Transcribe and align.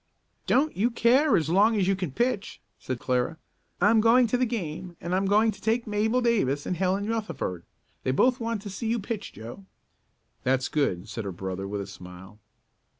"Don't 0.47 0.75
you 0.75 0.89
care, 0.89 1.37
as 1.37 1.47
long 1.47 1.75
as 1.75 1.87
you 1.87 1.95
can 1.95 2.11
pitch," 2.11 2.59
said 2.79 2.97
Clara. 2.97 3.37
"I'm 3.79 4.01
going 4.01 4.25
to 4.25 4.35
the 4.37 4.47
game 4.47 4.97
and 4.99 5.13
I'm 5.13 5.27
going 5.27 5.51
to 5.51 5.61
take 5.61 5.85
Mabel 5.85 6.21
Davis 6.21 6.65
and 6.65 6.75
Helen 6.75 7.07
Rutherford. 7.07 7.63
They 8.01 8.09
both 8.09 8.39
want 8.39 8.63
to 8.63 8.69
see 8.71 8.87
you 8.87 8.97
pitch, 8.97 9.31
Joe." 9.31 9.63
"That's 10.43 10.69
good," 10.69 11.07
said 11.07 11.23
her 11.23 11.31
brother 11.31 11.67
with 11.67 11.81
a 11.81 11.85
smile. 11.85 12.39